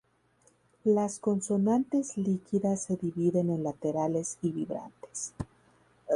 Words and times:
Las 0.83 1.19
consonantes 1.19 2.17
líquidas 2.17 2.85
se 2.85 2.95
dividen 2.97 3.51
en 3.51 3.63
"laterales" 3.63 4.39
y 4.41 4.51
"vibrantes". 4.51 5.31